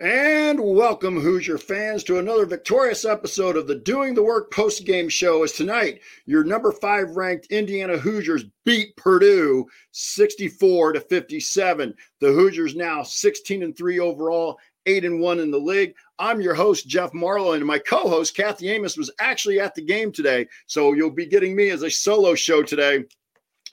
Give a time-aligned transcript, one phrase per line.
[0.00, 5.08] And welcome, Hoosier fans, to another victorious episode of the Doing the Work post game
[5.08, 5.42] show.
[5.42, 11.94] As tonight, your number five ranked Indiana Hoosiers beat Purdue 64 to 57.
[12.20, 15.94] The Hoosiers now 16 and 3 overall, 8 and 1 in the league.
[16.20, 19.82] I'm your host, Jeff Marlowe, and my co host, Kathy Amos, was actually at the
[19.82, 20.46] game today.
[20.66, 23.02] So you'll be getting me as a solo show today.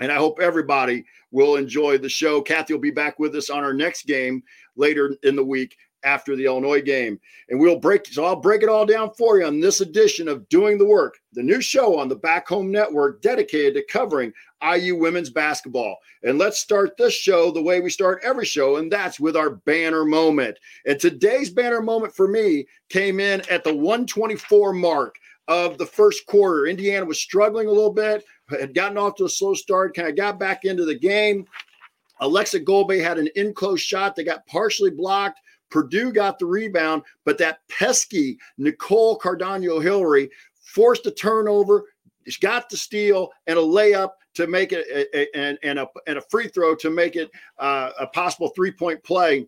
[0.01, 2.41] And I hope everybody will enjoy the show.
[2.41, 4.41] Kathy will be back with us on our next game
[4.75, 7.19] later in the week after the Illinois game.
[7.49, 10.47] And we'll break, so I'll break it all down for you on this edition of
[10.49, 14.31] Doing the Work, the new show on the Back Home Network dedicated to covering
[14.63, 15.97] IU women's basketball.
[16.23, 19.49] And let's start this show the way we start every show, and that's with our
[19.49, 20.57] banner moment.
[20.85, 25.15] And today's banner moment for me came in at the 124 mark
[25.47, 26.65] of the first quarter.
[26.65, 30.15] Indiana was struggling a little bit, had gotten off to a slow start, kind of
[30.15, 31.45] got back into the game.
[32.21, 35.39] Aleksa Gulbe had an in close shot that got partially blocked.
[35.75, 40.29] Purdue got the rebound, but that pesky Nicole Cardaño-Hillary
[40.61, 41.83] forced a turnover,
[42.39, 46.47] got the steal and a layup to make it a, a, and, a, a free
[46.47, 49.45] throw to make it uh, a possible three point play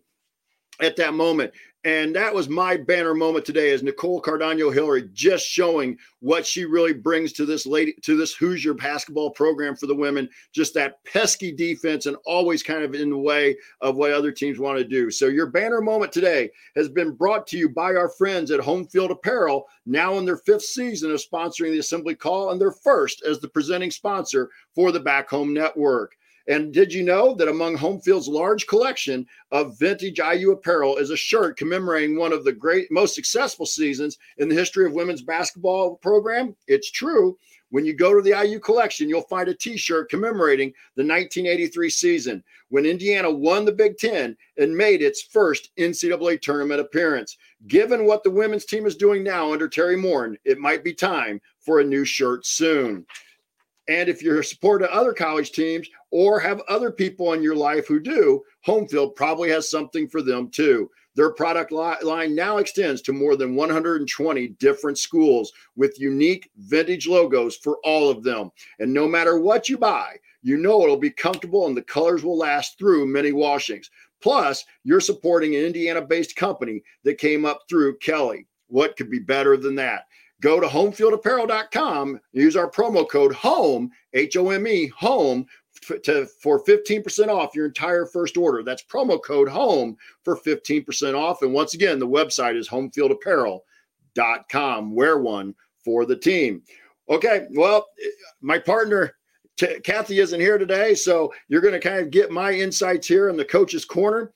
[0.82, 1.50] at that moment.
[1.84, 6.92] And that was my banner moment today as Nicole Cardaño-Hillary just showing what she really
[6.92, 10.28] brings to this lady to this Hoosier basketball program for the women.
[10.52, 14.58] Just that pesky defense and always kind of in the way of what other teams
[14.58, 15.08] want to do.
[15.08, 18.84] So your banner moment today has been brought to you by our friends at Home
[18.88, 23.22] Field Apparel, now in their fifth season of sponsoring the Assembly Call and their first
[23.22, 26.17] as the presenting sponsor for the Back Home Network.
[26.48, 31.16] And did you know that among Homefield's large collection of vintage IU apparel is a
[31.16, 35.96] shirt commemorating one of the great, most successful seasons in the history of women's basketball
[35.96, 36.56] program?
[36.66, 37.36] It's true.
[37.70, 41.90] When you go to the IU collection, you'll find a t shirt commemorating the 1983
[41.90, 47.36] season when Indiana won the Big Ten and made its first NCAA tournament appearance.
[47.66, 51.42] Given what the women's team is doing now under Teri Moren, it might be time
[51.60, 53.04] for a new shirt soon.
[53.88, 57.56] And if you're a supporter of other college teams or have other people in your
[57.56, 60.90] life who do, Homefield probably has something for them too.
[61.14, 67.56] Their product line now extends to more than 120 different schools with unique vintage logos
[67.56, 68.52] for all of them.
[68.78, 72.38] And no matter what you buy, you know it'll be comfortable and the colors will
[72.38, 73.90] last through many washings.
[74.20, 78.46] Plus, you're supporting an Indiana based company that came up through Kelley.
[78.68, 80.04] What could be better than that?
[80.40, 85.44] Go to homefieldapparel.com, use our promo code HOME, H O M E, HOME,
[86.04, 88.62] to, for 15% off your entire first order.
[88.62, 91.42] That's promo code HOME for 15% off.
[91.42, 94.94] And once again, the website is homefieldapparel.com.
[94.94, 96.62] Wear one for the team.
[97.08, 97.86] Okay, well,
[98.40, 99.14] my partner
[99.82, 103.36] Kathy isn't here today, so you're going to kind of get my insights here in
[103.36, 104.32] the coach's corner.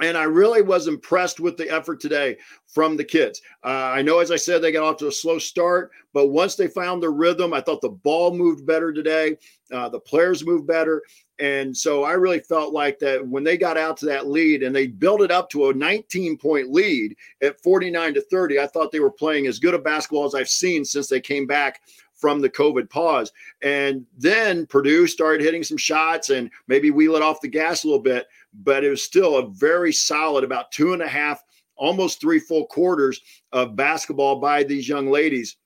[0.00, 3.42] And I really was impressed with the effort today from the kids.
[3.64, 6.56] Uh, I know, as I said, they got off to a slow start, but once
[6.56, 9.36] they found their rhythm, I thought the ball moved better today.
[9.70, 11.02] Uh, the players moved better.
[11.38, 14.74] And so I really felt like that when they got out to that lead and
[14.74, 18.92] they built it up to a 19 point lead at 49 to 30, I thought
[18.92, 21.80] they were playing as good a basketball as I've seen since they came back
[22.22, 23.30] from the COVID pause.
[23.62, 27.88] And then Purdue started hitting some shots and maybe we let off the gas a
[27.88, 31.42] little bit but it was still a very solid, about two and a half,
[31.76, 33.20] almost three full quarters
[33.52, 35.56] of basketball by these young ladies.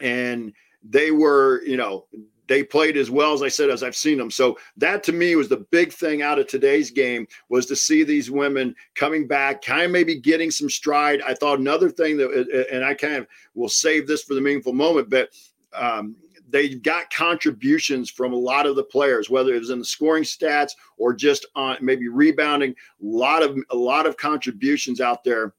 [0.00, 2.06] And they were, you know,
[2.48, 4.30] they played as well as I said as I've seen them.
[4.30, 8.04] So that to me was the big thing out of today's game was to see
[8.04, 11.20] these women coming back, kind of maybe getting some stride.
[11.26, 14.72] I thought another thing that, and I kind of will save this for the meaningful
[14.72, 15.30] moment, but
[15.74, 16.16] um,
[16.50, 20.24] they got contributions from a lot of the players, whether it was in the scoring
[20.24, 22.70] stats or just on maybe rebounding.
[22.70, 25.54] A lot of a lot of contributions out there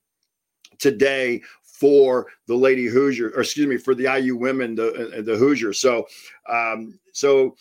[0.80, 5.80] today for the Lady Hoosier, or excuse me, for the IU women, the the Hoosiers.
[5.80, 6.08] So,
[6.50, 7.56] um, so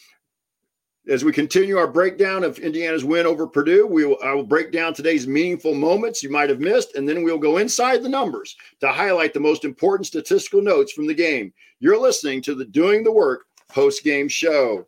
[1.09, 4.71] as we continue our breakdown of Indiana's win over Purdue, we will, I will break
[4.71, 8.56] down today's meaningful moments you might have missed, and then we'll go inside the numbers
[8.81, 11.53] to highlight the most important statistical notes from the game.
[11.81, 14.87] You're listening to the Doing the Work post game show.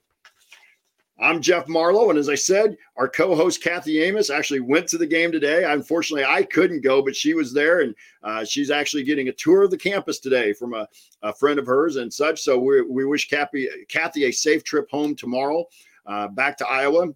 [1.19, 5.06] I'm Jeff Marlowe, and as I said, our co-host Kathy Amos actually went to the
[5.06, 5.65] game today.
[5.65, 9.62] Unfortunately, I couldn't go, but she was there, and uh, she's actually getting a tour
[9.62, 10.87] of the campus today from a,
[11.23, 12.41] a friend of hers and such.
[12.41, 15.67] So we, we wish Kathy, Kathy a safe trip home tomorrow
[16.11, 17.09] uh, back to Iowa.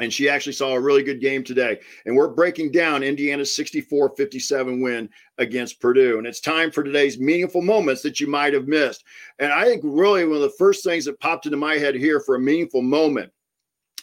[0.00, 1.80] And she actually saw a really good game today.
[2.06, 5.08] And we're breaking down Indiana's 64 57 win
[5.38, 6.18] against Purdue.
[6.18, 9.02] And it's time for today's meaningful moments that you might have missed.
[9.40, 12.20] And I think really one of the first things that popped into my head here
[12.20, 13.32] for a meaningful moment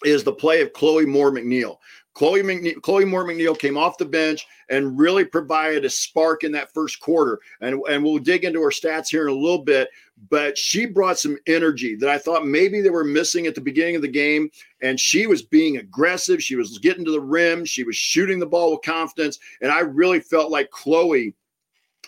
[0.03, 1.77] is the play of Chloe Moore McNeil.
[2.15, 6.73] Chloe, Chloe Moore McNeil came off the bench and really provided a spark in that
[6.73, 7.41] first quarter.
[7.59, 9.89] And, and we'll dig into her stats here in a little bit,
[10.29, 13.97] but she brought some energy that I thought maybe they were missing at the beginning
[13.97, 14.49] of the game.
[14.81, 16.41] And she was being aggressive.
[16.41, 17.65] She was getting to the rim.
[17.65, 19.39] She was shooting the ball with confidence.
[19.61, 21.33] And I really felt like Chloe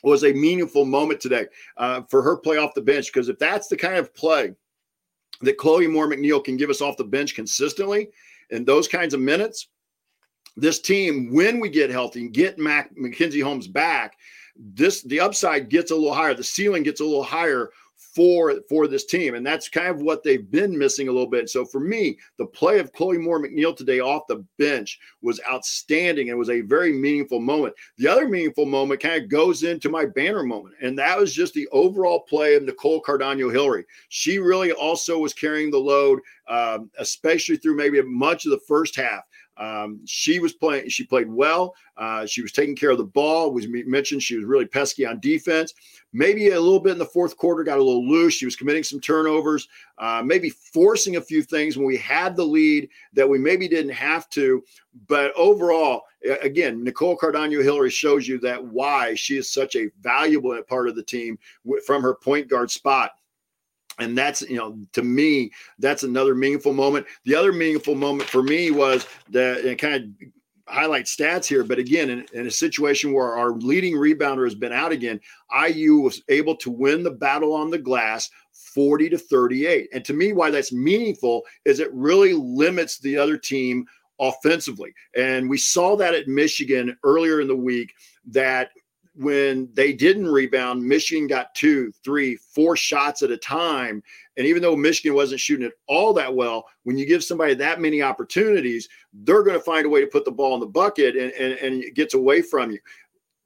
[0.04, 3.12] was a meaningful moment today uh, for her play off the bench.
[3.12, 4.54] Because if that's the kind of play
[5.42, 8.08] that Chloe Moore McNeil can give us off the bench consistently
[8.52, 9.68] in those kinds of minutes,
[10.58, 14.18] this team, when we get healthy and get Mac Mackenzie Holmes back,
[14.58, 17.70] this the upside gets a little higher, the ceiling gets a little higher
[18.16, 21.50] for for this team, and that's kind of what they've been missing a little bit.
[21.50, 26.28] So for me, the play of Chloe Moore McNeil today off the bench was outstanding.
[26.28, 27.76] It was a very meaningful moment.
[28.00, 31.54] The other meaningful moment kind of goes into my banner moment, and that was just
[31.54, 33.86] the overall play of Nicole Cardaño-Hillary.
[34.10, 38.96] She really also was carrying the load, um, especially through maybe much of the first
[38.96, 39.24] half.
[39.58, 41.76] Um, she was playing, she played well.
[41.98, 43.52] Uh, she was taking care of the ball.
[43.52, 45.74] Was mentioned she was really pesky on defense.
[46.14, 48.36] Maybe a little bit in the fourth quarter, got a little loose.
[48.36, 49.68] She was committing some turnovers,
[49.98, 53.94] uh, maybe forcing a few things when we had the lead that we maybe didn't
[53.94, 54.64] have to.
[55.08, 56.04] But overall,
[56.42, 61.04] again, Nicole Cardaño-Hillary shows you that why she is such a valuable part of the
[61.04, 61.38] team
[61.86, 63.12] from her point guard spot
[64.00, 67.06] and that's you know to me that's another meaningful moment.
[67.26, 70.28] The other meaningful moment for me was that and kind of
[70.70, 74.74] highlight stats here but again in, in, a situation where our leading rebounder has been
[74.74, 75.18] out again
[75.66, 80.14] iu was able to win the battle on the glass 40 to 38 and to
[80.14, 83.86] me why that's meaningful is it really limits the other team
[84.20, 84.94] offensively.
[85.16, 87.94] And we saw that at michigan earlier in the week
[88.32, 88.72] that
[89.18, 94.04] when they didn't rebound, Michigan got two, three, four shots at a time.
[94.38, 97.82] And even though Michigan wasn't shooting it all that well, when you give somebody that
[97.82, 101.16] many opportunities, they're going to find a way to put the ball in the bucket
[101.16, 102.80] and, and, and it gets away from you.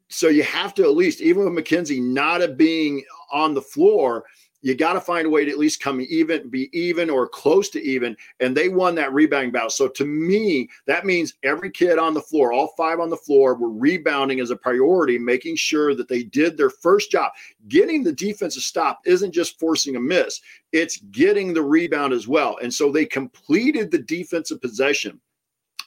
[0.09, 3.01] So you have to at least, even with Mackenzie not being
[3.31, 4.25] on the floor,
[4.61, 7.69] you got to find a way to at least come even, be even or close
[7.69, 8.15] to even.
[8.39, 9.69] And they won that rebounding battle.
[9.69, 13.55] So to me, that means every kid on the floor, all five on the floor,
[13.55, 17.31] were rebounding as a priority, making sure that they did their first job.
[17.67, 20.41] Getting the defensive stop isn't just forcing a miss,
[20.71, 22.57] it's getting the rebound as well.
[22.61, 25.19] And so they completed the defensive possession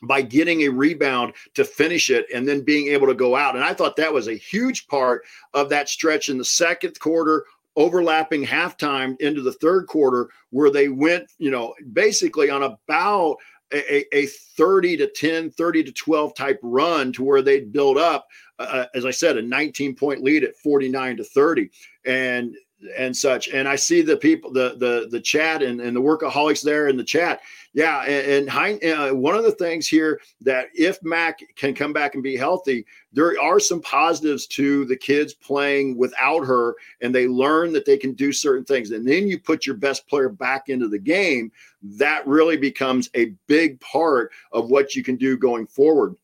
[0.03, 3.55] by getting a rebound to finish it and then being able to go out.
[3.55, 5.23] And I thought that was a huge part
[5.55, 7.45] of that stretch in the second quarter
[7.77, 13.37] overlapping halftime into the third quarter where they went, you know, basically on about
[13.73, 18.27] a, a 30 to 10, 30 to 12 type run to where they'd build up,
[18.59, 21.71] uh, uh as I said, a 19 point lead at 49 to 30.
[22.07, 22.55] And
[22.97, 23.49] and such.
[23.49, 26.97] And I see the people, the the the chat and, and the workaholics there in
[26.97, 27.41] the chat.
[27.75, 32.15] Yeah, and, and uh, one of the things here that if Mac can come back
[32.15, 37.27] and be healthy, there are some positives to the kids playing without her, and they
[37.27, 38.93] learn that they can do certain things.
[38.93, 41.51] And then you put your best player back into the game.
[41.83, 46.15] That really becomes a big part of what you can do going forward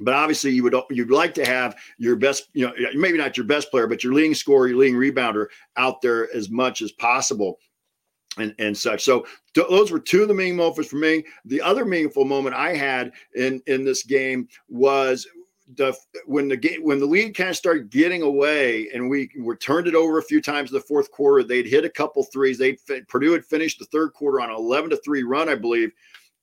[0.00, 3.44] but obviously you would you'd like to have your best you know maybe not your
[3.44, 5.46] best player but your leading scorer your leading rebounder
[5.76, 7.58] out there as much as possible
[8.38, 9.04] and and such.
[9.04, 11.24] So th- those were two of the main moments for me.
[11.44, 15.26] The other meaningful moment i had in in this game was
[15.76, 15.96] the
[16.26, 19.86] when the game when the lead kind of started getting away and we were turned
[19.86, 22.78] it over a few times in the fourth quarter they'd hit a couple threes they'd
[23.08, 25.90] purdue had finished the third quarter on an 11 to 3 run i believe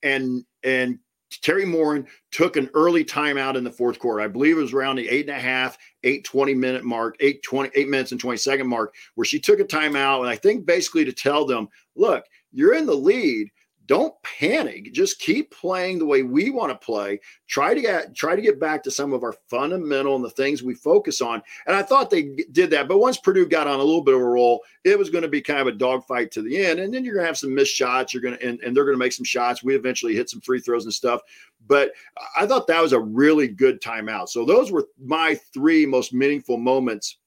[0.03, 0.98] and and
[1.31, 4.21] Teri Moren took an early timeout in the fourth quarter.
[4.21, 7.43] I believe it was around the eight and a half, eight 20 minute mark, eight
[7.43, 10.21] 20, eight minutes and 20 second mark, where she took a timeout.
[10.21, 13.50] And I think basically to tell them, look, you're in the lead
[13.89, 14.93] don't panic.
[14.93, 17.19] Just keep playing the way we want to play.
[17.48, 20.62] Try to get try to get back to some of our fundamental and the things
[20.62, 21.41] we focus on.
[21.65, 24.22] And i thought they did that but once purdue got on a little bit of
[24.22, 26.79] a roll it was going to be kind of a dogfight to the end.
[26.79, 28.13] And then you're going to have some missed shots.
[28.13, 29.63] You're going to and, and they're going to make some shots.
[29.63, 31.22] We eventually hit some free throws and stuff.
[31.67, 31.91] But
[32.38, 34.29] i thought that was a really good timeout.
[34.29, 37.17] So those were my three most meaningful moments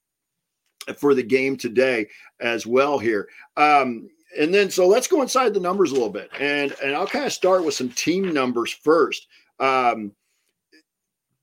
[0.97, 2.07] for the game today
[2.41, 3.29] as well here.
[3.57, 7.07] Um, and then so let's go inside the numbers a little bit, and and I'll
[7.07, 9.27] kind of start with some team numbers first.
[9.59, 10.13] Um,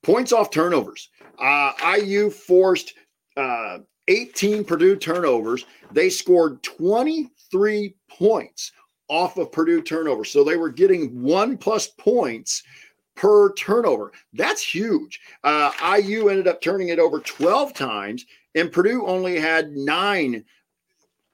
[0.03, 1.09] points off turnovers.
[1.37, 2.93] Uh, IU forced
[3.37, 5.65] uh, 18 Purdue turnovers.
[5.91, 8.71] They scored 23 points
[9.07, 12.63] off of Purdue turnovers, so they were getting one plus points
[13.15, 14.11] per turnover.
[14.33, 15.19] That's huge.
[15.43, 20.43] Uh, IU ended up turning it over 12 times, and Purdue only had nine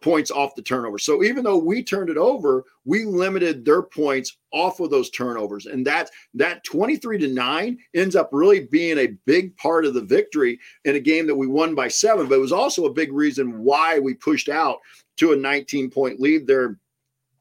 [0.02, 1.00] points off the turnover.
[1.00, 5.66] So even though we turned it over, we limited their points off of those turnovers.
[5.66, 10.04] And that that 23 to 9 ends up really being a big part of the
[10.04, 13.12] victory in a game that we won by 7, but it was also a big
[13.12, 14.78] reason why we pushed out
[15.18, 16.78] to a 19 point lead there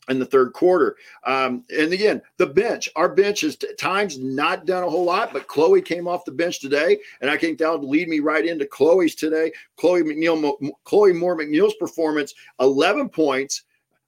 [0.09, 0.97] in the third quarter.
[1.25, 5.47] Um, and again, the bench, our bench has times not done a whole lot, but
[5.47, 9.15] Chloe came off the bench today, and I think that'll lead me right into Chloe's
[9.15, 9.53] today.
[9.77, 13.63] Chloe McNeil, Chloe Moore McNeil's performance, 11 points.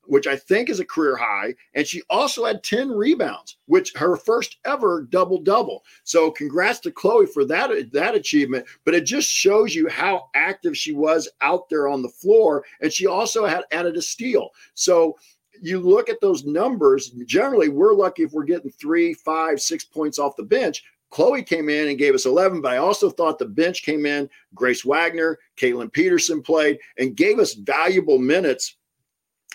[0.08, 1.56] Which I think is a career high.
[1.74, 5.82] And she also had 10 rebounds, which her first ever double double.
[6.04, 8.66] So congrats to Chloe for that, that achievement.
[8.84, 12.64] But it just shows you how active she was out there on the floor.
[12.80, 14.50] And she also had added a steal.
[14.74, 15.16] So
[15.62, 20.18] you look at those numbers, generally we're lucky if we're getting three, five, six points
[20.18, 20.84] off the bench.
[21.10, 24.28] Chloe came in and gave us 11, but I also thought the bench came in.
[24.54, 28.76] Grace Wagner, Kaitlin Peterson played and gave us valuable minutes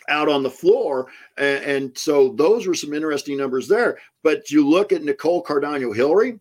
[0.10, 1.08] out on the floor.
[1.38, 4.00] And, and so those were some interesting numbers there.
[4.24, 6.40] But you look at Nicole Cardaño-Hillary,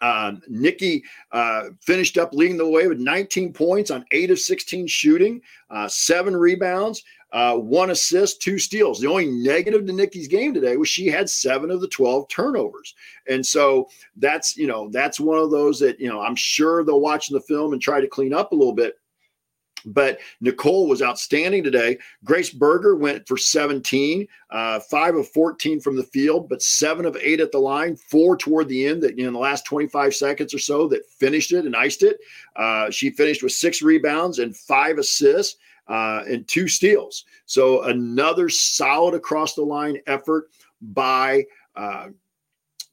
[0.00, 1.02] uh, Nikki
[1.32, 5.40] uh, finished up leading the way with 19 points on eight of 16 shooting,
[5.70, 7.02] uh, seven rebounds
[7.34, 9.00] uh, one assist, two steals.
[9.00, 12.94] The only negative to Nikki's game today was she had seven of the 12 turnovers.
[13.28, 17.00] And so that's, you know, that's one of those that, you know, I'm sure they'll
[17.00, 18.94] watch in the film and try to clean up a little bit.
[19.84, 21.98] But Nicole was outstanding today.
[22.22, 27.18] Grace Berger went for 17, uh, five of 14 from the field, but seven of
[27.20, 30.14] eight at the line, four toward the end that you know, in the last 25
[30.14, 32.18] seconds or so that finished it and iced it.
[32.54, 37.24] Uh, she finished with six rebounds and five assists uh, and two steals.
[37.46, 40.50] So another solid across the line effort
[40.80, 41.44] by
[41.76, 42.08] uh,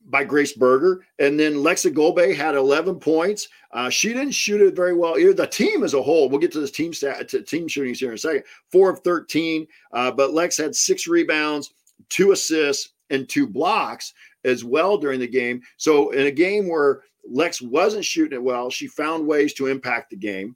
[0.10, 1.05] by Grace Berger.
[1.19, 3.48] And then Lexa Gulbe had 11 points.
[3.71, 5.33] Uh, she didn't shoot it very well either.
[5.33, 8.10] The team as a whole, we'll get to this team stat, to team shootings here
[8.10, 8.43] in a second.
[8.71, 11.74] Four of 13, uh, but Lex had six rebounds,
[12.10, 15.62] two assists, and two blocks as well during the game.
[15.77, 20.10] So in a game where Lex wasn't shooting it well, she found ways to impact
[20.10, 20.55] the game.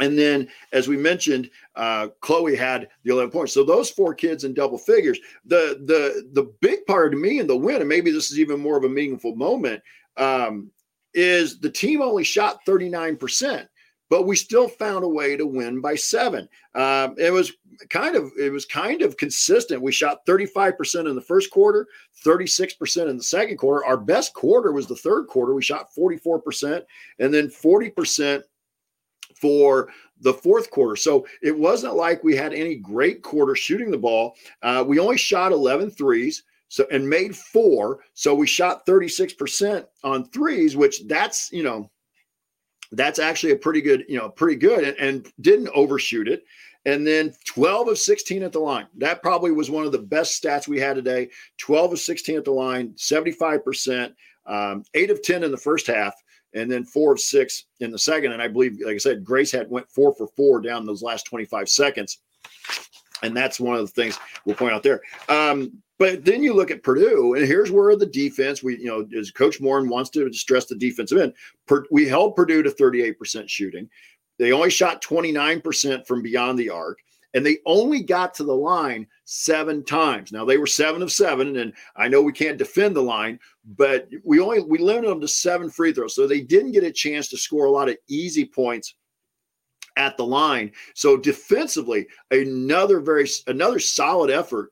[0.00, 3.52] And then, as we mentioned, uh, Chloe had the 11 points.
[3.52, 5.18] So those four kids in double figures.
[5.44, 8.58] The the the big part to me in the win, and maybe this is even
[8.58, 9.82] more of a meaningful moment,
[10.16, 10.70] um,
[11.14, 13.68] is the team only shot 39%,
[14.10, 16.48] but we still found a way to win by seven.
[16.74, 17.52] Um, it was
[17.88, 19.80] kind of it was kind of consistent.
[19.80, 21.86] We shot 35% in the first quarter,
[22.24, 23.84] 36% in the second quarter.
[23.84, 25.54] Our best quarter was the third quarter.
[25.54, 26.82] We shot 44%,
[27.20, 28.42] and then 40%
[29.44, 29.90] for
[30.22, 30.96] the fourth quarter.
[30.96, 34.36] So it wasn't like we had any great quarter shooting the ball.
[34.62, 36.44] Uh, we only shot 11 threes.
[36.68, 38.00] So and made four.
[38.14, 41.90] So we shot 36% on threes, which that's, you know,
[42.92, 46.44] that's actually a pretty good, you know, pretty good and, and didn't overshoot it.
[46.86, 48.86] And then 12 of 16 at the line.
[48.96, 51.28] That probably was one of the best stats we had today.
[51.58, 54.14] 12 of 16 at the line, 75%,
[54.46, 56.14] um, eight of 10 in the first half
[56.54, 58.32] and then four of six in the second.
[58.32, 61.24] And I believe, like I said, Grace had went four for four down those last
[61.24, 62.18] 25 seconds.
[63.22, 65.00] And that's one of the things we'll point out there.
[65.28, 69.06] Um, but then you look at Purdue, and here's where the defense, we, you know,
[69.18, 71.32] as Coach Moren wants to stress the defensive end,
[71.66, 73.88] per, we held Purdue to 38% shooting.
[74.38, 76.98] They only shot 29% from beyond the arc
[77.34, 80.32] and they only got to the line seven times.
[80.32, 83.38] Now they were seven of seven, and I know we can't defend the line,
[83.76, 86.92] but we only we limited them to seven free throws, so they didn't get a
[86.92, 88.94] chance to score a lot of easy points
[89.96, 90.72] at the line.
[90.94, 94.70] So defensively, another very another solid effort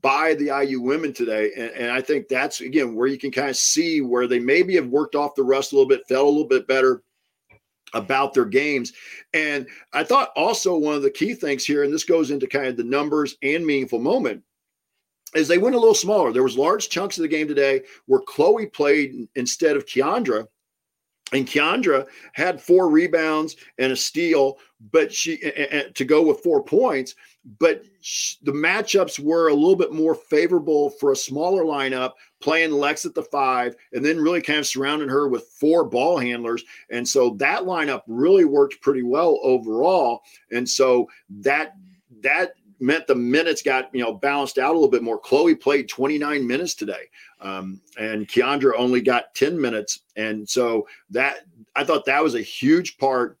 [0.00, 3.48] by the IU women today, and, and I think that's again where you can kind
[3.48, 6.30] of see where they maybe have worked off the rust a little bit, felt a
[6.30, 7.02] little bit better
[7.94, 8.92] about their games.
[9.34, 12.66] And I thought also one of the key things here, and this goes into kind
[12.66, 14.42] of the numbers and meaningful moment,
[15.34, 16.32] is they went a little smaller.
[16.32, 20.46] There was large chunks of the game today where Chloe played instead of Kiandra.
[21.32, 24.58] And Kiandra had four rebounds and a steal,
[24.90, 25.38] but she
[25.94, 27.14] to go with four points.
[27.58, 27.84] But
[28.42, 33.14] the matchups were a little bit more favorable for a smaller lineup, playing Lex at
[33.14, 36.62] the five, and then really kind of surrounding her with four ball handlers.
[36.90, 40.22] And so that lineup really worked pretty well overall.
[40.52, 41.08] And so
[41.40, 41.74] that
[42.20, 45.18] that meant the minutes got you know balanced out a little bit more.
[45.18, 47.08] Chloe played 29 minutes today,
[47.40, 52.42] um, and Kiandra only got 10 minutes, and so that I thought that was a
[52.42, 53.38] huge part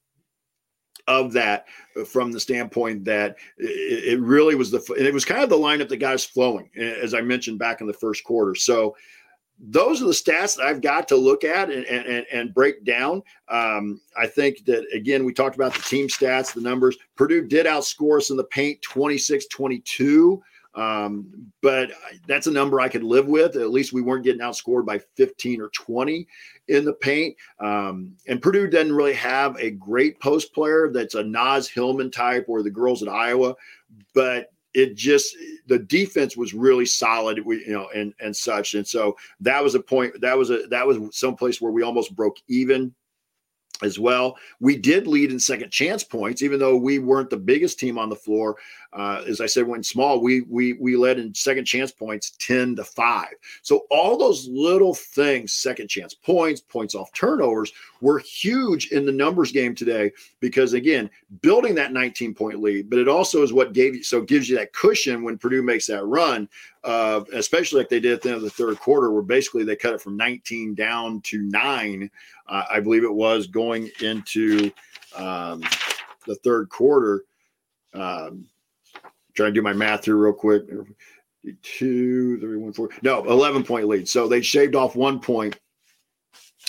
[1.08, 1.66] of that
[2.06, 5.96] from the standpoint that it, really was the it was kind of the lineup that
[5.96, 8.54] got us flowing as I mentioned back in the first quarter.
[8.54, 8.94] So
[9.64, 13.22] those are the stats that I've got to look at and, and, and break down.
[13.48, 16.96] Um, I think that, again, we talked about the team stats, the numbers.
[17.16, 20.42] Purdue did outscore us in the paint 26 22.
[20.74, 21.92] Um, but
[22.26, 23.56] that's a number I could live with.
[23.56, 26.26] At least we weren't getting outscored by 15 or 20
[26.68, 27.36] in the paint.
[27.60, 32.46] Um, and Purdue doesn't really have a great post player that's a Naz Hillmon type
[32.48, 33.54] or the girls at Iowa,
[34.14, 35.36] but it just
[35.66, 39.74] the defense was really solid we you know and and such and so that was
[39.74, 42.94] a point that was a that was some place where we almost broke even
[43.82, 44.36] as well.
[44.60, 48.08] We did lead in second chance points, even though we weren't the biggest team on
[48.08, 48.56] the floor.
[48.92, 50.20] Uh, as I said, went small.
[50.20, 53.34] We we we led in second chance points ten to five.
[53.62, 57.72] So all those little things, second chance points, points off turnovers,
[58.02, 60.12] were huge in the numbers game today.
[60.40, 61.08] Because again,
[61.40, 64.56] building that 19 point lead, but it also is what gave you so gives you
[64.56, 66.48] that cushion when Purdue makes that run.
[66.84, 69.76] Uh, especially like they did at the end of the third quarter, where basically they
[69.76, 72.10] cut it from 19 down to nine
[72.52, 74.70] uh, I believe it was going into
[75.16, 75.62] um,
[76.26, 77.24] the third quarter.
[77.94, 78.46] Um,
[79.34, 80.64] trying to do my math here real quick.
[81.62, 82.90] Two, three, one, four.
[83.02, 84.08] No, 11 point lead.
[84.08, 85.58] So they shaved off one point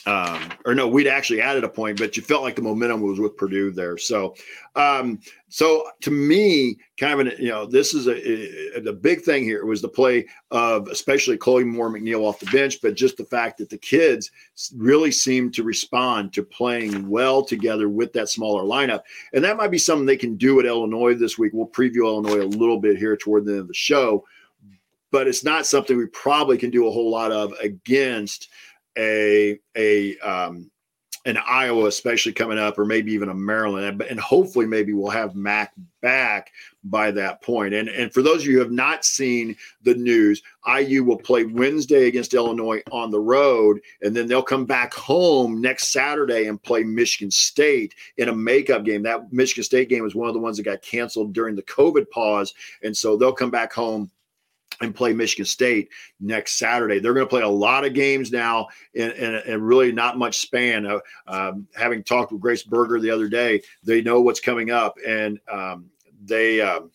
[0.05, 3.19] um, or no, we'd actually added a point, but you felt like the momentum was
[3.19, 3.97] with Purdue there.
[3.97, 4.35] So,
[4.75, 9.21] um, so to me, kind of an, you know, this is a, a, the big
[9.21, 13.15] thing here was the play of especially Chloe Moore McNeil off the bench, but just
[13.15, 14.31] the fact that the kids
[14.75, 19.71] really seemed to respond to playing well together with that smaller lineup, and that might
[19.71, 21.53] be something they can do at Illinois this week.
[21.53, 24.25] We'll preview Illinois a little bit here toward the end of the show,
[25.11, 28.49] but it's not something we probably can do a whole lot of against
[28.97, 30.71] a a um,
[31.25, 35.35] an Iowa, especially coming up, or maybe even a Maryland, and hopefully maybe we'll have
[35.35, 35.71] Mac
[36.01, 36.51] back
[36.83, 37.73] by that point.
[37.73, 41.45] And and for those of you who have not seen the news, IU will play
[41.45, 46.61] Wednesday against Illinois on the road, and then they'll come back home next Saturday and
[46.61, 49.03] play Michigan State in a makeup game.
[49.03, 52.09] That Michigan State game was one of the ones that got canceled during the COVID
[52.09, 54.11] pause, and so they'll come back home
[54.83, 56.99] and play Michigan State next Saturday.
[56.99, 60.85] They're going to play a lot of games now and, really not much span.
[60.85, 64.97] Uh, um, having talked with Grace Berger the other day, they know what's coming up
[65.07, 65.89] and um,
[66.23, 66.61] they.
[66.61, 66.91] Um,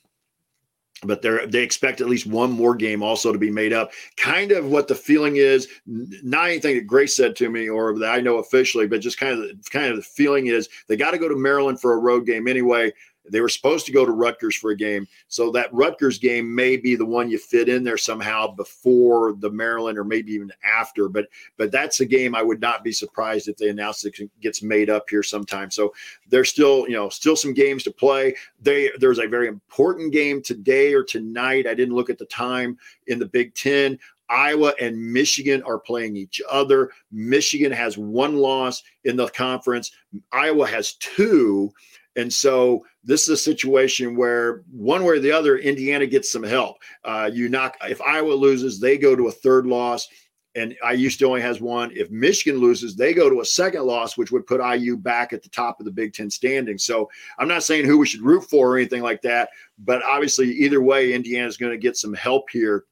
[1.05, 3.93] but they they expect at least one more game also to be made up.
[4.17, 8.12] Kind of what the feeling is, not anything that Grace said to me or that
[8.12, 11.19] I know officially, but just kind of kind of the feeling is they got to
[11.19, 12.93] go to Maryland for a road game anyway.
[13.31, 15.07] They were supposed to go to Rutgers for a game.
[15.29, 19.51] So that Rutgers game may be the one you fit in there somehow before the
[19.51, 21.09] Maryland or maybe even after.
[21.09, 24.62] But but that's a game I would not be surprised if they announce it gets
[24.62, 25.71] made up here sometime.
[25.71, 25.93] So
[26.29, 28.35] there's still, you know, still some games to play.
[28.61, 31.67] They there's a very important game today or tonight.
[31.67, 33.99] I didn't look at the time in the Big Ten.
[34.29, 36.91] Iowa and Michigan are playing each other.
[37.11, 39.91] Michigan has one loss in the conference.
[40.33, 41.73] Iowa has two.
[42.19, 46.43] And so this is a situation where one way or the other, Indiana gets some
[46.43, 46.79] help.
[47.05, 50.09] Uh, you knock if Iowa loses, they go to a third loss,
[50.57, 51.93] and IU still only has one.
[51.95, 55.45] If Michigan loses, they go to a second loss, which would put IU back at
[55.45, 56.77] the top of the Big Ten standing.
[56.77, 60.51] So I'm not saying who we should root for or anything like that, but obviously
[60.51, 62.85] either way, Indiana is going to get some help here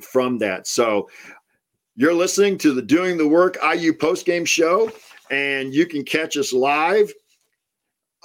[0.00, 0.66] from that.
[0.66, 1.08] So
[1.94, 4.90] you're listening to the Doing the Work IU postgame show,
[5.30, 7.12] and you can catch us live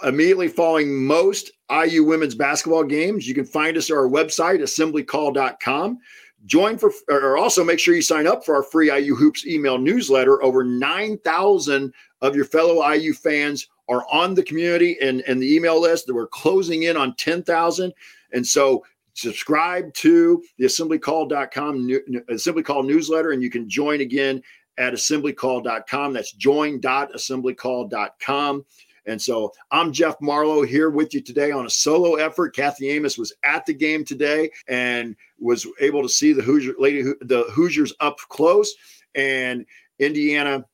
[0.03, 3.27] immediately following most IU women's basketball games.
[3.27, 5.99] You can find us at our website, assemblycall.com.
[6.45, 9.77] Join for, or also make sure you sign up for our free IU Hoops email
[9.77, 10.43] newsletter.
[10.43, 15.79] Over 9,000 of your fellow IU fans are on the community and, and the email
[15.79, 16.11] list.
[16.11, 17.93] We're closing in on 10,000.
[18.33, 21.89] And so subscribe to the assemblycall.com
[22.29, 24.43] assembly call newsletter and you can join again
[24.77, 26.13] at assemblycall.com.
[26.13, 28.65] That's join.assemblycall.com.
[29.05, 32.55] And so I'm Jeff Marlow here with you today on a solo effort.
[32.55, 37.03] Kathy Amos was at the game today and was able to see the Hoosier lady
[37.21, 38.73] the Hoosiers up close
[39.15, 39.65] and
[39.99, 40.65] Indiana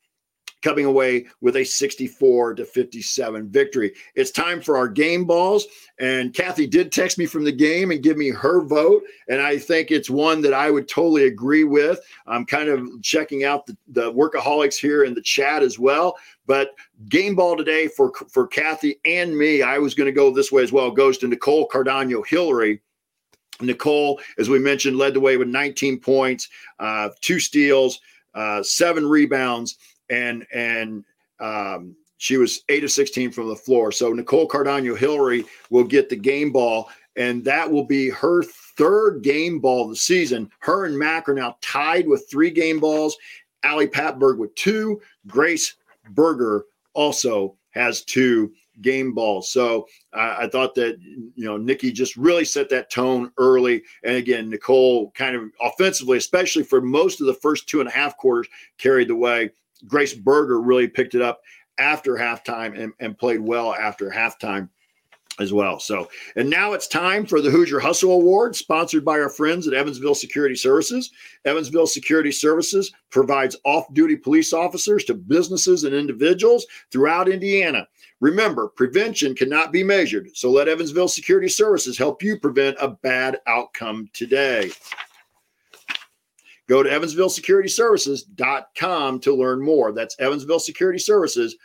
[0.62, 3.94] coming away with a 64 to 57 victory.
[4.16, 5.66] It's time for our game balls.
[6.00, 9.04] And Kathy did text me from the game and give me her vote.
[9.28, 12.00] And I think it's one that I would totally agree with.
[12.28, 16.18] I'm kind of checking out the, the workaholics here in the chat as well.
[16.46, 16.72] But
[17.10, 20.64] game ball today for, for Kathy and me, I was going to go this way
[20.64, 22.82] as well, goes to Nicole Cardaño-Hillary.
[23.62, 26.48] Nicole, as we mentioned, led the way with 19 points,
[26.80, 28.00] uh, two steals,
[28.34, 29.78] uh, seven rebounds
[30.10, 31.04] and and
[31.40, 33.92] um, she was eight of 16 from the floor.
[33.92, 36.90] So Nicole Cardaño-Hillary will get the game ball.
[37.16, 40.50] and that will be her third game ball of the season.
[40.60, 43.18] Her and Mac are now tied with three game balls.
[43.64, 45.02] Ali Patberg with two.
[45.28, 45.76] Grace
[46.12, 49.52] Berger also has two game balls.
[49.52, 54.50] So I thought that you know Nikki just really set that tone early, and again
[54.50, 58.48] Nicole kind of offensively, especially for most of the first two and a half quarters,
[58.78, 59.50] carried the way.
[59.88, 61.42] Grace Berger really picked it up
[61.78, 64.70] after halftime and, and played well after halftime
[65.40, 65.80] as well.
[65.80, 69.74] So, and now it's time for the Hoosier Hustle Award, sponsored by our friends at
[69.74, 71.12] Evansville Security Services.
[71.46, 77.88] Evansville Security Services provides off duty police officers to businesses and individuals throughout Indiana.
[78.20, 80.30] Remember, prevention cannot be measured.
[80.36, 84.72] So let Evansville Security Services help you prevent a bad outcome today.
[86.70, 89.92] Go to evansvillesecurityservices.com to learn more.
[89.92, 91.58] That's Evansville Security Services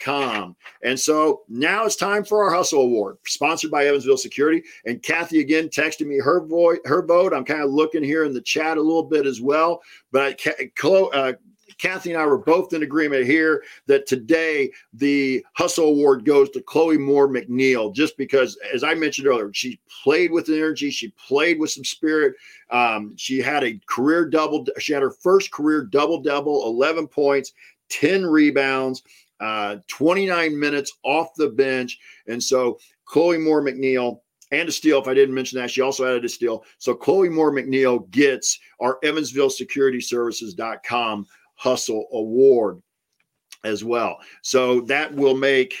[0.00, 0.56] com.
[0.82, 4.62] And so now it's time for our Hustle Award, sponsored by Evansville Security.
[4.84, 6.80] And Kathy again texted me her vote.
[6.84, 7.32] Her vote.
[7.32, 9.82] I'm kind of looking here in the chat a little bit as well.
[10.12, 10.70] But I,
[11.12, 11.32] uh,
[11.78, 16.62] Kathy and I were both in agreement here that today the Hustle Award goes to
[16.62, 21.58] Chloe Moore McNeil, just because, as I mentioned earlier, she played with energy, she played
[21.58, 22.34] with some spirit.
[22.70, 27.52] Um, she had a career double, she had her first career double double, 11 points,
[27.90, 29.02] 10 rebounds
[29.40, 31.98] uh, 29 minutes off the bench.
[32.26, 36.06] And so Chloe Moore McNeil and a steal, if I didn't mention that, she also
[36.06, 36.64] added a steal.
[36.78, 41.26] So Chloe Moore McNeil gets our Evansville Security Services.com
[41.64, 42.82] Hustle Award
[43.64, 44.18] as well.
[44.42, 45.74] So that will make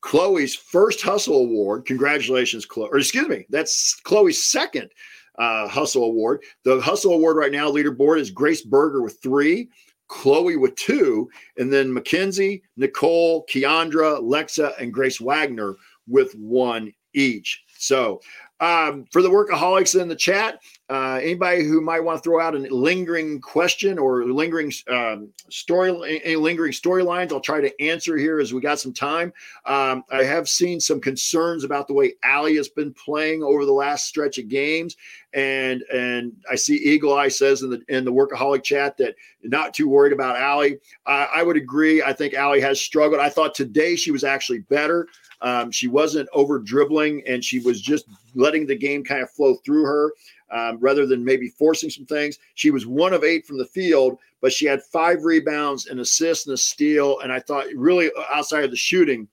[0.00, 1.84] Chloe's first Hustle Award.
[1.84, 2.88] Congratulations, Chloe.
[2.90, 4.90] Or excuse me, that's Chloe's second
[5.38, 6.42] uh, Hustle Award.
[6.64, 9.68] The Hustle Award right now, leaderboard is Grace Berger with three.
[10.08, 15.76] Chloe with two, and then Mackenzie, Nicole, Kiandra, Lexa, and Grace Wagner
[16.08, 17.62] with one each.
[17.78, 18.20] So
[18.58, 22.56] um, for the workaholics in the chat, uh, anybody who might want to throw out
[22.56, 28.40] a lingering question or lingering um, story, any lingering storylines, I'll try to answer here
[28.40, 29.32] as we got some time.
[29.66, 33.72] Um, I have seen some concerns about the way Ali has been playing over the
[33.72, 34.96] last stretch of games,
[35.32, 39.72] and and I see Eagle Eye says in the in the workaholic chat that not
[39.72, 40.78] too worried about Ali.
[41.06, 42.02] Uh, I would agree.
[42.02, 43.20] I think Ali has struggled.
[43.20, 45.06] I thought today she was actually better.
[45.42, 49.54] Um, she wasn't over dribbling and she was just letting the game kind of flow
[49.64, 50.12] through her
[50.50, 52.38] um, rather than maybe forcing some things.
[52.54, 56.46] She was one of eight from the field, but she had five rebounds, an assist,
[56.46, 57.20] and a steal.
[57.20, 59.28] And I thought, really, uh, outside of the shooting,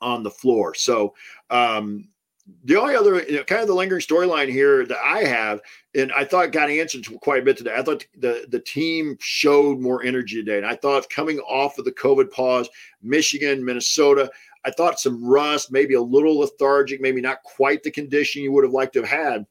[0.00, 0.74] on the floor.
[0.74, 1.14] So,
[1.50, 2.08] um,
[2.64, 5.60] the only other you know, kind of the lingering storyline here that I have,
[5.94, 7.74] and I thought got answered quite a bit today.
[7.76, 11.84] I thought the the team showed more energy today, and I thought coming off of
[11.84, 12.68] the COVID pause,
[13.02, 14.30] Michigan, Minnesota,
[14.64, 18.64] I thought some rust, maybe a little lethargic, maybe not quite the condition you would
[18.64, 19.46] have liked to have had.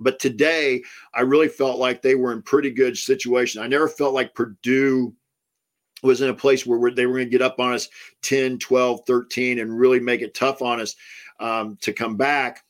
[0.00, 0.82] But today,
[1.14, 3.62] I really felt like they were in pretty good situation.
[3.62, 5.14] I never felt like Purdue
[6.02, 7.88] was in a place where they were going to get up on us
[8.22, 10.96] 10, 12, 13 and really make it tough on us
[11.40, 12.64] um, to come back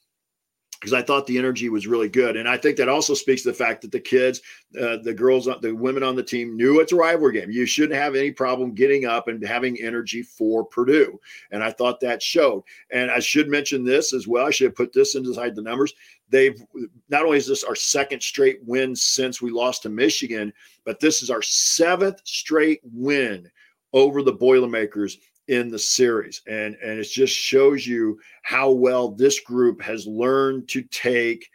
[0.78, 2.36] because I thought the energy was really good.
[2.36, 4.40] And I think that also speaks to the fact that the kids,
[4.80, 7.50] uh, the girls, the women on the team knew it's a rivalry game.
[7.50, 11.18] You shouldn't have any problem getting up and having energy for Purdue.
[11.50, 12.62] And I thought that showed.
[12.92, 14.46] And I should mention this as well.
[14.46, 15.94] I should have put this inside the numbers.
[16.30, 16.62] They've
[17.08, 20.52] not only is this our second straight win since we lost to Michigan,
[20.84, 23.50] but this is our seventh straight win
[23.92, 26.42] over the Boilermakers in the series.
[26.46, 31.48] And and it just shows you how well this group has learned to take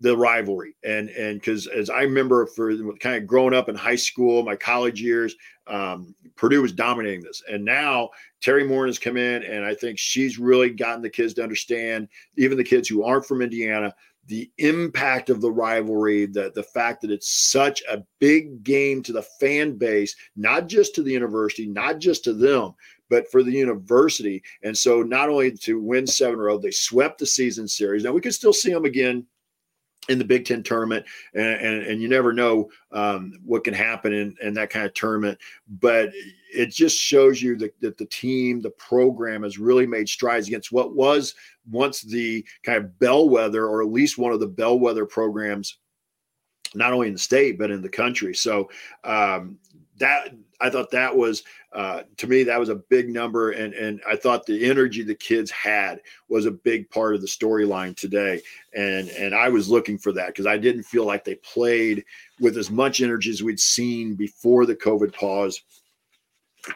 [0.00, 0.76] the rivalry.
[0.84, 4.56] And and because as i remember for kind of growing up in high school my
[4.56, 5.34] college years
[5.68, 7.42] um, purdue was dominating this.
[7.50, 8.10] And now
[8.44, 12.08] Teri Moren has come in and i think she's really gotten the kids to understand
[12.36, 13.94] even the kids who aren't from indiana
[14.26, 19.12] the impact of the rivalry, the, the fact that it's such a big game to
[19.12, 22.74] the fan base, not just to the university, not just to them,
[23.08, 24.42] but for the university.
[24.62, 28.04] And so not only to win seven row, they swept the season series.
[28.04, 29.26] Now we could still see them again
[30.08, 34.12] in the Big Ten tournament, and, and, and you never know um, what can happen
[34.12, 35.38] in, in that kind of tournament.
[35.80, 36.10] But
[36.54, 40.70] it just shows you that, that the team, the program has really made strides against
[40.70, 41.34] what was
[41.70, 45.78] once the kind of bellwether, or at least one of the bellwether programs,
[46.74, 48.34] not only in the state, but in the country.
[48.34, 48.70] So
[49.04, 49.58] um,
[49.98, 54.00] that I thought that was uh, to me that was a big number, and and
[54.08, 58.40] I thought the energy the kids had was a big part of the storyline today,
[58.74, 62.04] and and I was looking for that because I didn't feel like they played
[62.40, 65.62] with as much energy as we'd seen before the COVID pause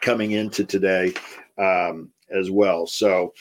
[0.01, 1.13] coming into today
[1.57, 2.87] um, as well.
[2.87, 3.33] So.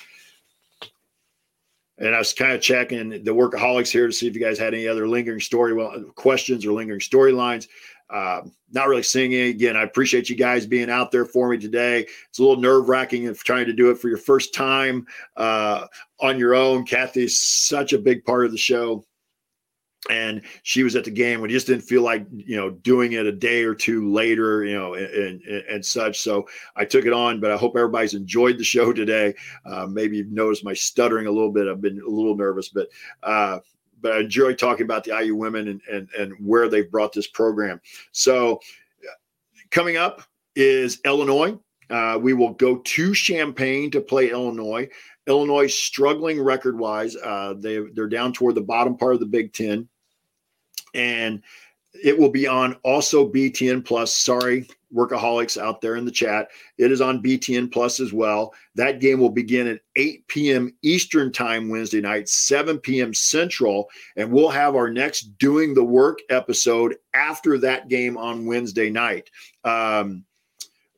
[2.01, 4.75] And I was kind of checking the workaholics here to see if you guys had
[4.75, 7.69] any other lingering story well, questions or lingering storylines.
[8.09, 9.77] Um, not really seeing it again.
[9.77, 12.07] I appreciate you guys being out there for me today.
[12.29, 15.87] It's a little nerve wracking of trying to do it for your first time uh,
[16.21, 16.85] on your own.
[16.85, 19.05] Kathy's such a big part of the show.
[20.09, 21.43] And she was at the game.
[21.43, 24.75] We just didn't feel like you know doing it a day or two later, you
[24.75, 26.21] know, and, and, and such.
[26.21, 29.35] So I took it on, but I hope everybody's enjoyed the show today.
[29.67, 31.69] Uh, maybe you've noticed my stuttering a little bit.
[31.69, 32.89] I've been a little nervous, but
[33.23, 33.59] uh,
[34.01, 37.27] but I enjoy talking about the IU women and, and, and where they've brought this
[37.27, 37.81] program.
[38.13, 38.61] So
[39.71, 40.23] coming up
[40.57, 41.59] is Illinois.
[41.91, 44.89] Uh, we will go to Champaign to play Illinois.
[45.31, 47.17] Illinois struggling record wise.
[47.17, 49.89] Uh, they they're down toward the bottom part of the Big Ten,
[50.93, 51.43] and
[52.05, 54.15] it will be on also BTN Plus.
[54.15, 56.49] Sorry, workaholics out there in the chat.
[56.79, 58.53] It is on BTN Plus as well.
[58.75, 60.75] That game will begin at 8 p.m.
[60.83, 63.15] Eastern Time Wednesday night, 7 p.m.
[63.15, 68.91] Central, and we'll have our next Doing the Work episode after that game on Wednesday
[68.91, 69.31] night.
[69.65, 70.25] Um,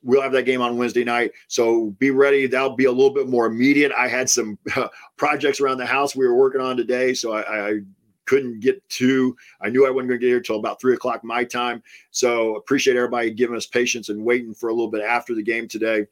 [0.03, 1.31] we'll have that game on Wednesday night.
[1.47, 2.47] So be ready.
[2.47, 3.91] That'll be a little bit more immediate.
[3.97, 4.87] I had some uh,
[5.17, 7.13] projects around the house we were working on today.
[7.13, 7.79] So I, I
[8.25, 9.35] couldn't get to.
[9.61, 11.81] I knew I wasn't going to get here till about three o'clock my time.
[12.11, 15.67] So appreciate everybody giving us patience and waiting for a little bit after the game
[15.67, 16.05] today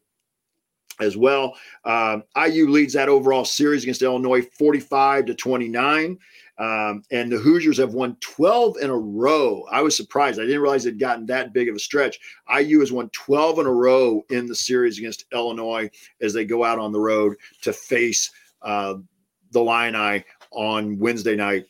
[1.00, 1.56] as well.
[1.86, 6.18] Um, IU leads that overall series against Illinois 45 to 29.
[6.58, 9.66] Um, and the Hoosiers have won 12 in a row.
[9.72, 10.40] I was surprised.
[10.40, 12.20] I didn't realize they'd gotten that big of a stretch.
[12.56, 15.90] IU has won 12 in a row in the series against Illinois
[16.22, 18.30] as they go out on the road to face
[18.62, 18.96] uh,
[19.52, 21.66] the Eye on Wednesday night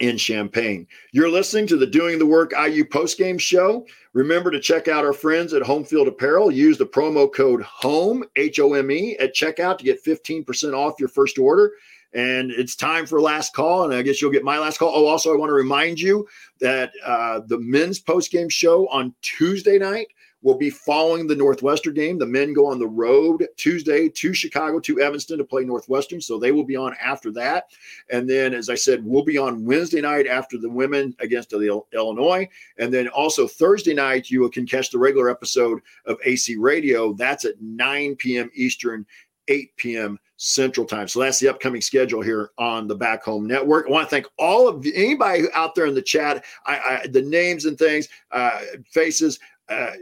[0.00, 0.86] in Champaign.
[1.12, 3.86] You're listening to the Doing the Work IU postgame show.
[4.14, 6.50] Remember to check out our friends at Home Field Apparel.
[6.50, 10.98] Use the promo code HOME, H O M E, at checkout to get 15% off
[10.98, 11.72] your first order.
[12.14, 13.84] And it's time for last call.
[13.84, 14.92] And I guess you'll get my last call.
[14.94, 16.26] Oh, also, I want to remind you
[16.60, 20.08] that uh, the men's postgame show on Tuesday night
[20.42, 22.18] will be following the Northwestern game.
[22.18, 26.20] The men go on the road Tuesday to Chicago to Evanston to play Northwestern.
[26.20, 27.66] So they will be on after that.
[28.10, 32.48] And then, as I said, we'll be on Wednesday night after the women against Illinois.
[32.78, 37.12] And then also Thursday night, you can catch the regular episode of AC Radio.
[37.12, 38.50] That's at 9 p.m.
[38.54, 39.06] Eastern,
[39.48, 40.18] 8 p.m.
[40.36, 41.06] Central Time.
[41.06, 43.86] So that's the upcoming schedule here on the Back Home Network.
[43.86, 46.44] I want to thank all of anybody out there in the chat.
[46.66, 48.58] I, I the names and things, uh,
[48.90, 49.38] faces.
[49.68, 49.92] Uh,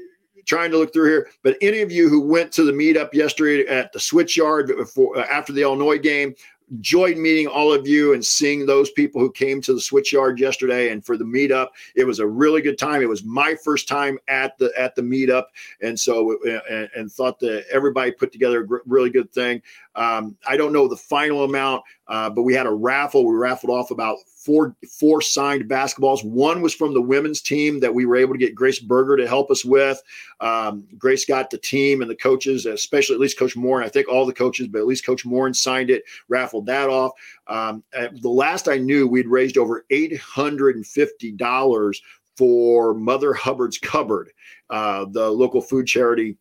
[0.46, 1.28] trying to look through here.
[1.42, 5.26] But any of you who went to the meetup yesterday at the Switchyard before uh,
[5.30, 6.34] after the Illinois game,
[6.70, 10.90] enjoyed meeting all of you and seeing those people who came to the Switchyard yesterday
[10.90, 11.68] and for the meetup.
[11.96, 13.02] It was a really good time.
[13.02, 15.46] It was my first time at the at the meetup,
[15.82, 19.62] and so uh, and, and thought that everybody put together a really good thing.
[19.96, 23.24] Um, I don't know the final amount, uh, but we had a raffle.
[23.24, 26.24] We raffled off about four four signed basketballs.
[26.24, 29.28] One was from the women's team that we were able to get Grace Berger to
[29.28, 30.02] help us with.
[30.40, 33.92] Um, Grace got the team and the coaches, especially at least Coach Moren, and I
[33.92, 37.12] think all the coaches, but at least Coach Moren signed it, raffled that off.
[37.46, 42.02] Um, the last I knew, we'd raised over eight hundred and fifty dollars
[42.36, 44.32] for Mother Hubbard's Cupboard,
[44.70, 46.36] uh, the local food charity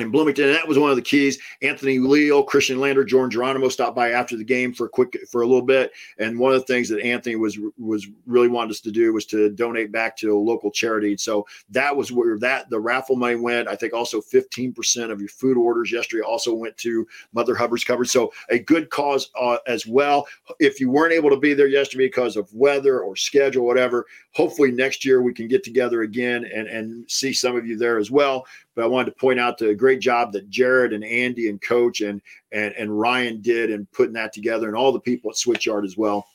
[0.00, 0.46] in Bloomington.
[0.46, 1.38] And that was one of the keys.
[1.62, 5.42] Anthony Leal, Khristian Lander, Jordan Geronimo stopped by after the game for a quick for
[5.42, 5.92] a little bit.
[6.18, 9.26] And one of the things that Anthony was was really wanted us to do was
[9.26, 11.16] to donate back to a local charity.
[11.16, 13.68] So that was where that the raffle money went.
[13.68, 18.08] I think also 15% of your food orders yesterday also went to Mother Hubbard's Cupboard.
[18.08, 20.26] So a good cause uh, as well.
[20.58, 24.70] If you weren't able to be there yesterday because of weather or schedule, whatever, hopefully
[24.70, 28.10] next year we can get together again and, and see some of you there as
[28.10, 28.46] well.
[28.78, 32.00] But I wanted to point out the great job that Jared and Andy and Coach
[32.00, 35.84] and and and Ryan did in putting that together, and all the people at Switchyard
[35.84, 36.28] as well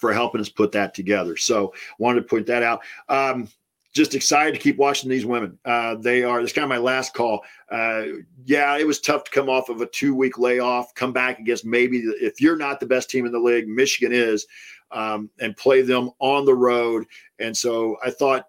[0.00, 1.36] for helping us put that together.
[1.36, 2.80] So wanted to point that out.
[3.08, 3.48] Um,
[3.94, 5.56] just excited to keep watching these women.
[5.64, 7.44] Uh, they are, it's kind of my last call.
[7.70, 8.06] Uh,
[8.44, 11.64] yeah, it was tough to come off of a two week layoff, come back against
[11.64, 14.46] maybe, if you're not the best team in the league, Michigan is,
[14.90, 17.04] um, and play them on the road.
[17.38, 18.46] And so I thought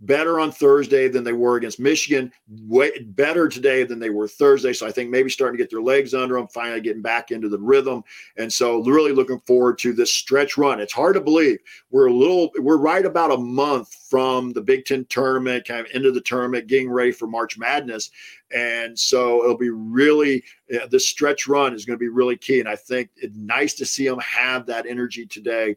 [0.00, 4.72] better on Thursday than they were against Michigan, way better today than they were Thursday.
[4.72, 7.48] So I think maybe starting to get their legs under them, finally getting back into
[7.48, 8.02] the rhythm.
[8.36, 10.80] And so really looking forward to this stretch run.
[10.80, 11.58] It's hard to believe
[11.90, 15.92] we're a little, we're right about a month from the Big Ten tournament, kind of
[15.94, 18.10] into the tournament, getting ready for March Madness.
[18.52, 20.42] And so it'll be really,
[20.74, 22.60] uh, the stretch run is going to be really key.
[22.60, 25.76] And I think it's nice to see them have that energy today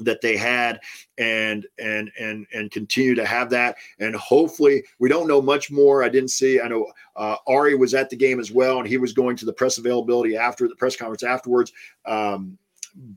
[0.00, 0.80] that they had
[1.18, 6.02] and and and and continue to have that and hopefully we don't know much more
[6.02, 8.98] i didn't see i know uh, ari was at the game as well and he
[8.98, 11.72] was going to the press availability after the press conference afterwards
[12.06, 12.58] um,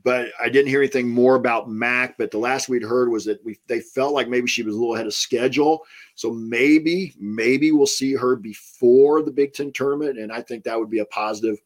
[0.04, 2.16] but I didn't hear anything more about Mac.
[2.16, 4.78] But the last we'd heard was that we they felt like maybe she was a
[4.78, 5.82] little ahead of schedule.
[6.14, 10.18] So maybe, maybe we'll see her before the Big Ten tournament.
[10.18, 11.58] And I think that would be a positive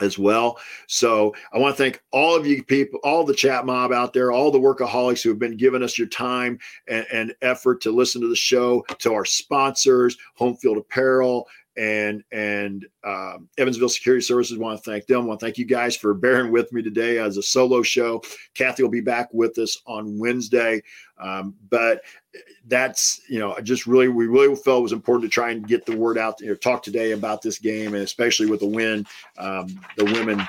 [0.00, 0.58] as well.
[0.86, 4.32] So I want to thank all of you people, all the chat mob out there,
[4.32, 6.58] all the workaholics who have been giving us your time
[6.88, 11.46] and, and effort to listen to the show, to our sponsors, Home Field Apparel,
[11.78, 14.58] and and um, Evansville Security Services.
[14.58, 15.26] Want to thank them.
[15.26, 18.22] Want to thank you guys for bearing with me today as a solo show.
[18.54, 20.82] Kathy will be back with us on Wednesday,
[21.18, 22.02] um, but
[22.66, 25.66] that's you know I just really we really felt it was important to try and
[25.66, 26.56] get the word out there.
[26.56, 29.06] Talk today about this game and especially with the win,
[29.38, 30.46] um, the women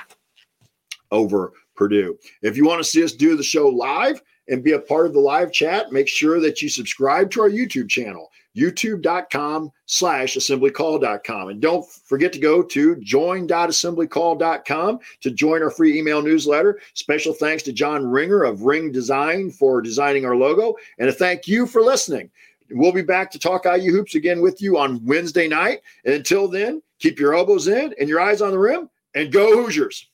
[1.12, 2.18] over Purdue.
[2.42, 5.12] If you want to see us do the show live and be a part of
[5.12, 11.48] the live chat, make sure that you subscribe to our YouTube channel youtube.com slash assemblycall.com.
[11.48, 16.80] And don't forget to go to join.assemblycall.com to join our free email newsletter.
[16.94, 20.74] Special thanks to John Ringer of Ring Design for designing our logo.
[20.98, 22.30] And a thank you for listening.
[22.70, 25.80] We'll be back to talk IU hoops again with you on Wednesday night.
[26.04, 29.56] And until then, keep your elbows in and your eyes on the rim and go
[29.56, 30.09] Hoosiers.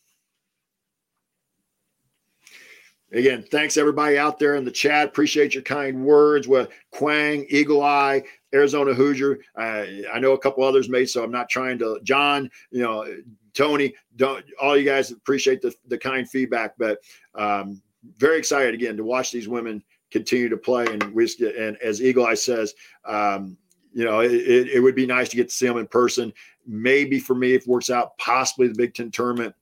[3.12, 5.06] Again, thanks everybody out there in the chat.
[5.06, 9.38] Appreciate your kind words with Quang, Eagle Eye, Arizona Hoosier.
[9.56, 12.00] Uh, I know a couple others made, so I'm not trying to.
[12.02, 13.06] John, you know,
[13.54, 16.98] Tony, don't all you guys appreciate the, the kind feedback, but
[17.36, 17.80] um,
[18.16, 20.86] very excited again to watch these women continue to play.
[20.86, 23.56] And we and as Eagle Eye says, um,
[23.92, 26.32] you know, it, it would be nice to get to see them in person.
[26.66, 29.54] Maybe for me, if it works out, possibly the Big Ten tournament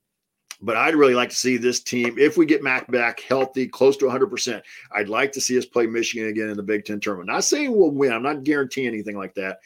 [0.61, 3.97] but I'd really like to see this team, if we get Mac back healthy, close
[3.99, 4.63] to 100%,
[4.93, 7.29] I'd like to see us play Michigan again in the Big Ten tournament.
[7.29, 9.59] Not saying we'll win, I'm not guaranteeing anything like that,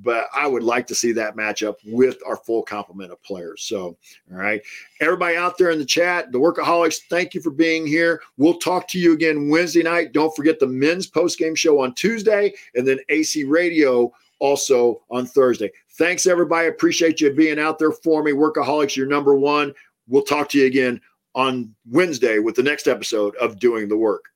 [0.00, 3.62] but I would like to see that matchup with our full complement of players.
[3.62, 3.96] So,
[4.30, 4.62] all right.
[5.00, 8.22] Everybody out there in the chat, the workaholics, thank you for being here.
[8.36, 10.12] We'll talk to you again Wednesday night.
[10.12, 15.26] Don't forget the men's post game show on Tuesday and then AC Radio also on
[15.26, 15.70] Thursday.
[15.90, 16.68] Thanks, everybody.
[16.68, 18.32] Appreciate you being out there for me.
[18.32, 19.74] Workaholics, you're number one.
[20.08, 21.00] We'll talk to you again
[21.34, 24.26] on Wednesday with the next episode of Doing the Work.